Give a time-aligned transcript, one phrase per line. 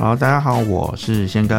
[0.00, 1.54] 好，大家好，我是宪哥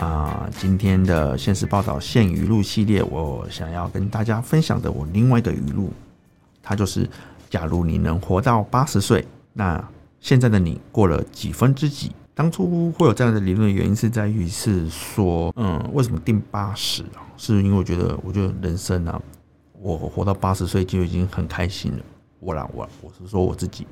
[0.00, 0.50] 啊。
[0.58, 5.92] 今天的现实报道现语录系列，我想要跟大家分享的我另外一个语录，
[6.60, 7.08] 它就是：
[7.48, 9.80] 假如你能活到八十岁，那
[10.18, 12.10] 现在的你过了几分之几？
[12.34, 17.22] 当初会有这样的理论的原因是在于是说，嗯，为什么定八十啊？
[17.36, 19.22] 是因为我觉得，我觉得人生啊，
[19.80, 22.02] 我活到八十岁就已经很开心了。
[22.40, 23.86] 我啦，我我是说我自己，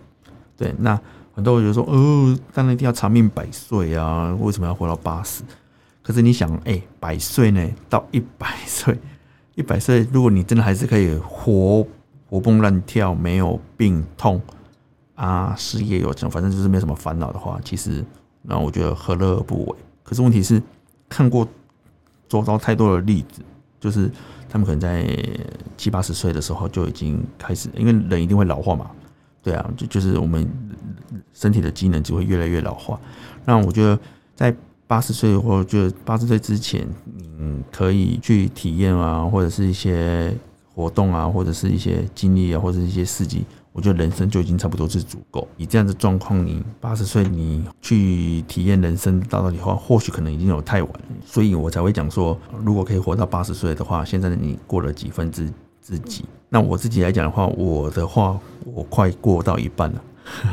[0.57, 1.01] 对那。
[1.33, 4.37] 很多人就说：“哦，当然一定要长命百岁啊！
[4.41, 5.43] 为什么要活到八十？
[6.03, 7.67] 可是你想，哎、百岁呢？
[7.89, 8.99] 到一百岁，
[9.55, 11.87] 一百岁，如果你真的还是可以活
[12.29, 14.41] 活蹦乱跳，没有病痛
[15.15, 18.05] 啊，事业有成，反正就是没什么烦恼的话，其实
[18.43, 19.77] 那我觉得何乐而不为？
[20.03, 20.61] 可是问题是，
[21.09, 21.47] 看过
[22.29, 23.43] 周遭太多的例子，
[23.79, 24.11] 就是
[24.49, 25.07] 他们可能在
[25.77, 28.91] 七八十岁的时候就已经开始，因为人一定会老化嘛。
[29.43, 30.49] 对啊，就就是我们。”
[31.33, 33.01] 身体的机能只会越来越老化。
[33.47, 33.99] 那我觉得，
[34.37, 34.55] 在
[34.87, 36.87] 八十岁或者八十岁之前，
[37.39, 40.37] 你可以去体验啊，或者是一些
[40.75, 45.49] 活动啊，或者是一些经历啊，或者是一些事迹，我觉得人生就已经差不多是足够。
[45.57, 50.93] 以这样的状况，你八十岁你去体验人生到底的话，或许可能已经有太晚。
[51.25, 55.51] 所以我才会讲说，如果可以活到八十岁的话，现在的你过了几分之
[55.91, 56.25] 自己？
[56.49, 60.03] 那我自己来讲的话，我的话，我快过到一半了。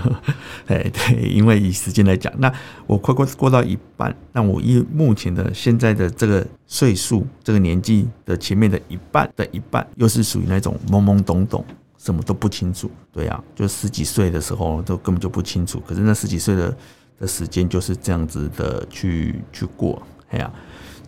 [0.66, 2.52] 哎，对，因为以时间来讲，那
[2.88, 11.64] 我快过过到一半，那我以目前的现在的这个岁数、这个年纪的前面的一半的一半，又是属于那种懵懵懂懂，
[12.00, 12.90] 什么都不清楚。
[13.12, 16.76] 对啊，就十几岁的时候都根本就不清楚，可是那十几岁的
[17.20, 20.02] 的时间就是这样子的去去过。
[20.30, 20.52] 哎呀，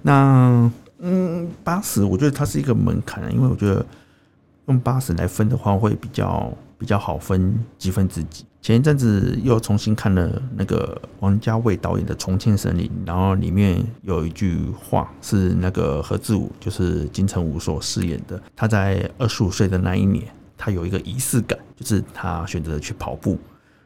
[0.04, 3.84] 那嗯，八十，我觉得它是一个门槛，因为我觉得
[4.70, 8.46] 用八十来分的话，会比较比较好分几分之几。
[8.62, 18.42] 前一阵子又重新看了那个王家卫导演的《重庆森林》，然后里面有一句话是那个何志武，就是金城武所饰演的。
[18.56, 20.26] 他在二十五岁的那一年，
[20.58, 23.40] 他有一个仪式感，就是他选择去跑步。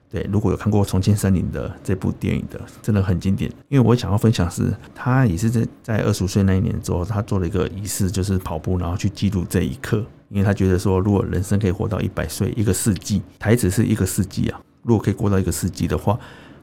[0.09, 3.52] 对，如果有看过《重庆森林》的这部电影的，真的很经典。
[3.69, 10.03] 因为我想要分享是，他也是在在二十五岁那一年之后，他做了一个仪式，就是跑步，然后去记录这一刻。
[10.33, 14.59] 因为他觉得说，如果人生可以活到一百岁，一个世纪，台词是一个世纪啊。
[14.81, 16.19] 如果可以过到一个世纪的话，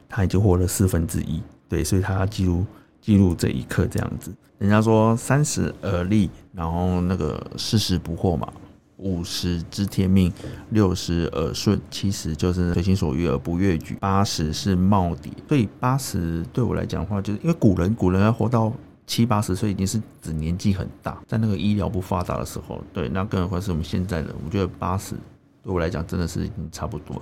[0.09, 1.41] 他已经活了四分之一。
[1.69, 2.67] 对，所以他记录
[3.01, 4.35] 记录这一刻这样子。
[4.59, 8.53] 人家说三十而立，然后那个四十不惑嘛，
[8.97, 10.33] 五十知天命，
[10.71, 15.31] 六十耳顺，七十就是随心所欲而不逾矩，八十是耄耋。
[15.49, 18.73] 所以八十对我来讲的话，就是因为古人古人要活到。
[19.11, 24.33] 七八十岁已经是指年纪很大，在那个医疗不发达的时候，对，那更何况是我们现在的。
[24.45, 25.17] 我觉得八十
[25.65, 27.21] 对我来讲真的是已经差不多。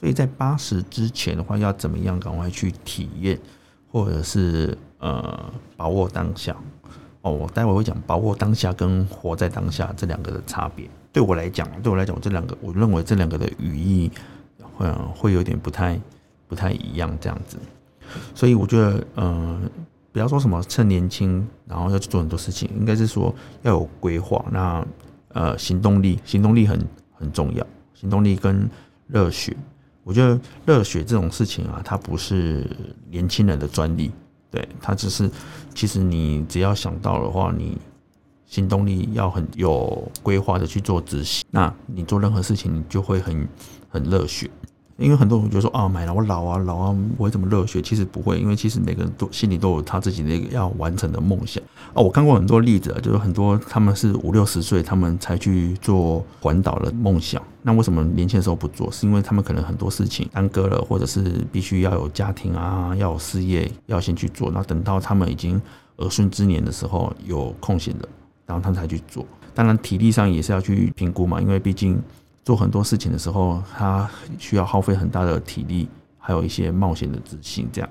[0.00, 3.38] 所以在八十之前的话，要怎么样赶快去体验，
[3.92, 6.56] 或者是呃把握当下。
[7.20, 10.88] 哦，我待会会讲把握当下跟活在当下这两个的差别。
[11.12, 14.10] 对我来讲，对我来讲，我这两个我认为这两个的语义
[14.78, 16.00] 会会有点不太
[16.46, 17.58] 不太一样这样子。
[18.34, 19.70] 所以我觉得，嗯、
[20.12, 24.44] 不要说什么趁年轻，然后要去做很多事情，应该是说要有规划。
[24.50, 24.86] 那
[25.28, 26.80] 呃，行动力，行动力很
[27.12, 27.64] 很重要，
[27.94, 28.68] 行动力跟
[29.06, 29.54] 热血。
[30.02, 32.66] 我觉得热血这种事情啊，它不是
[33.10, 34.10] 年轻人的专利，
[34.50, 35.30] 对，它只是
[35.74, 37.78] 其实你只要想到的话，你
[38.46, 43.46] 行动力要很有规划的去做执行，那你做任何事情你就会很
[43.90, 44.50] 很热血。
[44.98, 47.80] 因为很多人觉得说啊，买了我老啊老啊，不会这么热血。
[47.80, 51.62] 其实不会，因为其实每个人都心里都有他自己的一个要完成的梦想
[51.94, 57.40] 哦，我看过很多例子，就是很多他们是五六十岁，他们才去做环岛的梦想。
[57.62, 58.90] 那为什么年轻的时候不做？
[58.90, 64.50] 是因为他们可能很多事情耽搁了，或者是必须要有家庭啊，要有事业，要先去做。
[64.50, 65.62] 那等到他们已经
[65.98, 68.08] 儿孙之年的时候，有空闲的，
[68.46, 69.24] 然后他们才去做。
[69.54, 71.96] 当然体力上也是要去评估嘛，因为毕竟。
[72.48, 74.08] 做很多事情的时候，他
[74.38, 75.86] 需要耗费很大的体力，
[76.16, 77.90] 还有一些冒险的执行，这样。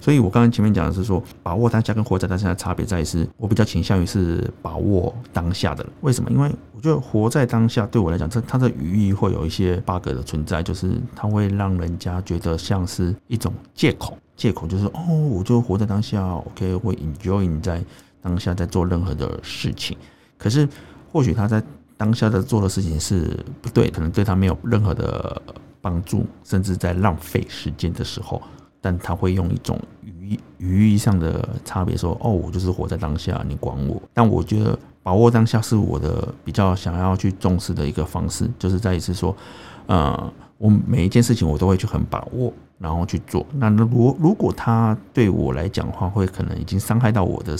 [0.00, 5.86] 所以我刚刚前面讲的是说，把握当下跟活在当下的差别在于是，我比较倾向于是把握当下的。
[6.00, 6.30] 为什么？
[6.30, 14.16] 因为我觉得活在当下对我来讲，这它的语义会有一些 bug 的存在，就是它会让人家觉得像是一种借口。
[14.34, 17.84] 借口就是哦，我就活在当下，OK，会 enjoy 你在
[18.22, 19.94] 当下在做任何的事情。
[20.38, 20.66] 可是
[21.12, 21.62] 或许他在。
[22.00, 25.42] 当下的做的事情是不对，可能对他没有任何的
[25.82, 28.40] 帮助，甚至在浪费时间的时候，
[28.80, 39.36] 但他会用一种语语义上的差别说：“哦，我就是活在当下，你管我。”但我觉得把握当下是我的比较想要去重视的一个方式，就是再一次说，
[39.84, 43.44] 呃，我每一件事情我都会去很把握，然后去做。
[43.52, 47.54] 那如如果他对我来讲的话，会可能已经伤害到我的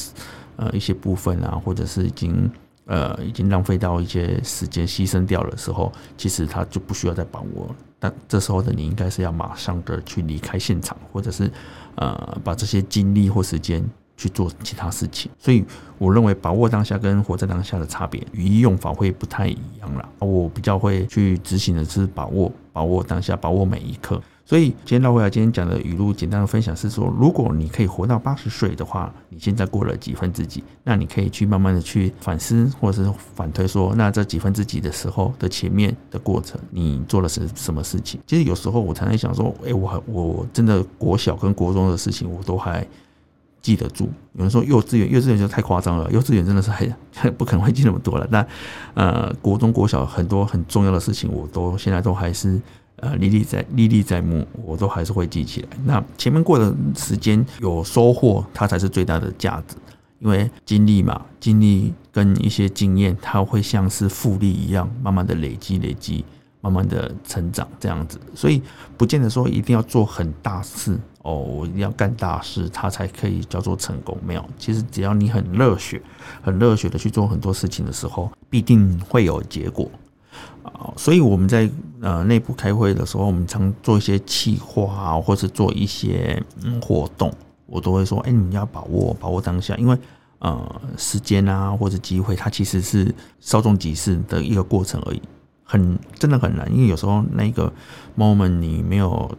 [0.57, 2.51] 呃一些部分啊，或者是已经
[2.91, 7.75] 呃已经浪费到一些时间牺牲掉的时候，其实他就不需要再把握。
[7.99, 11.51] 但这时候的你应该是要马上的去离开现场，或者是
[11.95, 13.83] 呃把这些精力或时间。
[14.21, 15.65] 去做其他事情，所以
[15.97, 20.07] 我认为把握当下跟活在当下的差别，语义用法会不太一样啦。
[20.19, 24.21] 我比较会去执行的是把握，把握当下，把握每一刻。
[24.51, 30.65] 所以今天绕回来，今天讲的语录简单的分享是说，如果你可以活到八十岁的话，你现在过了几分之几？
[30.83, 38.21] 那你可以去慢慢的去反思，或者是反推说，那这几分之几的时候的前面的过程，你做了什什么事情？
[38.27, 42.85] 其实有时候我常常想说，哎，我我真的国小跟国中的事情，我都还。
[43.63, 46.11] 记得住，有人说幼稚园，幼稚园就太夸张了。
[46.11, 46.91] 幼稚园真的是很
[47.35, 48.27] 不可能会记那么多了。
[48.31, 48.45] 那
[48.95, 52.59] 呃，国中、国小很多很重要的事情，我都现在都还是
[53.01, 55.69] 呃历历在历历在目，我都还是会记起来。
[55.85, 59.77] 那前面过的时间有收获，它才是最大的价值。
[60.19, 66.23] 因为经历嘛，经历跟一些经验，它会像是复利一样，慢慢的累积、累积，
[66.61, 68.21] 慢慢的成长这样子。
[68.35, 68.61] 所以
[68.99, 70.99] 不见得说一定要做很大事。
[71.23, 74.15] 哦，我一定要干大事，它才可以叫做成功。
[74.23, 76.01] 没有，其实只要你很热血、
[76.43, 79.91] 很热血的去做很多事情的时候，必定会有结果
[80.63, 80.93] 啊。
[80.99, 81.71] 所以我们在
[82.01, 86.43] 呃内部开会的时候，我们常做一些企划啊，或是做一些
[86.81, 87.33] 活动，
[87.67, 89.99] 我都会说：哎，你们要把握把握当下，因为
[90.39, 95.23] 呃时间啊或者机会，它其实是稍纵即逝的一个过程而已，
[95.63, 97.73] 很真的很难，因为有时候那个
[98.17, 99.31] moment 你没有。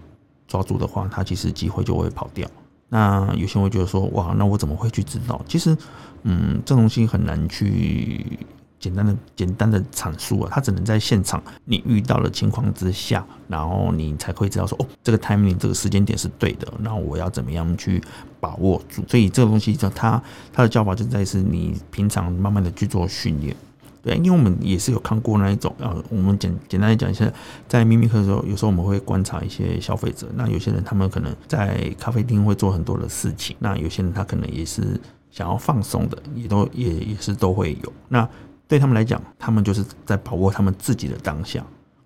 [0.47, 2.45] 抓住的话，它其实机会就会跑掉。
[2.89, 5.41] 那有些人会觉得说，哇，那我怎么会去知道？
[5.47, 5.77] 其实，
[6.23, 8.37] 嗯，这东西很难去
[8.81, 10.50] 简单的、简单的阐述啊。
[10.51, 16.68] 他只能在现场你遇到的情况之下，然后你才会知道说，哦，这个 timing 这个时间点是对的。
[16.83, 18.04] 然后我要怎么样去
[18.42, 19.01] 把握住？
[19.07, 23.56] 所以这个东西叫他他的教法就在于是你平常慢慢的去做训练。
[24.04, 27.31] 对，因为我们也是有看过那一种，呃，我们简简单来讲一下，
[27.68, 30.28] 在秘密课的时候，有时候我们会观察一些消费者。
[30.33, 35.00] 那有些人他们可能在咖啡厅会做很多的事情，那有些人他可能也是
[35.30, 37.94] 想要放松的，也都也也是都会有。
[38.10, 38.28] 那
[38.71, 41.62] 对他们来讲，他们就是在把握他们自己的当下。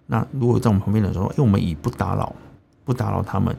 [0.07, 2.35] 那如果在我们旁边的时候，因为我们以不打扰、
[2.83, 3.55] 不打扰他们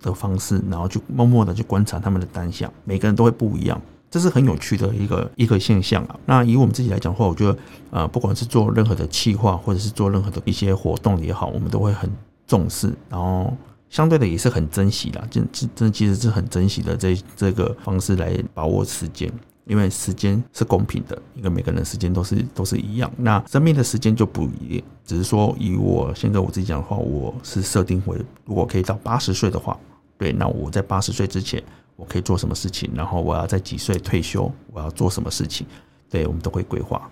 [0.00, 3.78] 的方式，然后就默默的去观察他们的当下，每个人都会不一样。
[4.10, 6.18] 这是很有趣的一个一个现象啊。
[6.24, 7.58] 那以我们自己来讲的话，我觉得，
[7.90, 12.10] 呃，不管是做任何的企划，或者是做任何的一些活动也好，我们都会很
[12.46, 13.54] 重视，然后
[13.90, 15.22] 相对的也是很珍惜啦。
[15.30, 19.30] 这这这其实是很珍惜的这这个方式来把握时间，
[19.68, 23.08] 因为时间是公平的，因为每个人时间都是都是一样。
[23.16, 29.78] 那生命的时间就不一样，只是说以我现在我自己讲的话，我是设定为如果可以到八十岁的话，
[30.16, 31.62] 对，那我在八十岁之前。
[31.98, 32.88] 我可以做什么事情？
[32.94, 34.48] 然后我要在几岁退休？
[34.72, 35.66] 我要做什么事情？
[36.08, 37.10] 对，我们都会规划。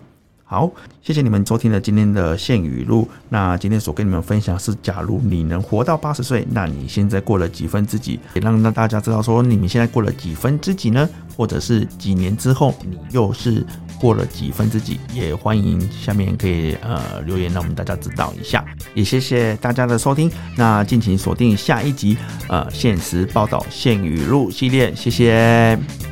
[0.49, 0.71] 好，
[1.01, 3.05] 谢谢你们收听了今天的宪语录。
[3.27, 8.17] 那今天所跟你们分享是，假如你能活到八十岁，那你现在过了几分之几？
[8.33, 11.07] 也让让大家知道说，你们现在过了几分之几呢？
[11.35, 13.61] 或者是几年之后，你又是
[13.99, 14.97] 过了几分之几？
[15.13, 18.63] 也欢迎下面可以呃留言，让我们大家知道一下。
[18.93, 20.31] 也谢谢大家的收听。
[20.55, 22.15] 那敬请锁定下一集
[22.47, 24.95] 呃现实报道现语录系列。
[24.95, 26.06] 谢谢。